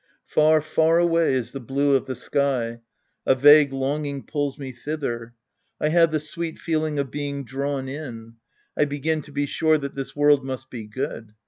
Far, 0.25 0.63
far 0.63 0.97
away 0.97 1.33
is 1.35 1.51
the 1.51 1.59
blue 1.59 1.93
of 1.95 2.07
the 2.07 2.15
sky. 2.15 2.79
A 3.27 3.35
vague 3.35 3.71
long 3.71 4.03
ing 4.07 4.23
pulls 4.23 4.57
me 4.57 4.73
tWther. 4.73 5.33
I 5.79 5.89
have 5.89 6.11
the 6.11 6.19
sweet 6.19 6.57
feeling 6.57 6.97
of 6.97 7.11
being 7.11 7.43
drawn 7.45 7.87
in. 7.87 8.37
I 8.75 8.85
begin 8.85 9.21
to 9.21 9.31
be 9.31 9.45
sure 9.45 9.77
that 9.77 9.93
this 9.93 10.15
world 10.15 10.43
must 10.43 10.71
be 10.71 10.87
good. 10.87 11.35